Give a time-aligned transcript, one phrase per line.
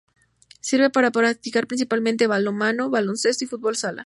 [0.61, 3.99] Sirve para practicar principalmente balonmano, baloncesto y fútbol sala.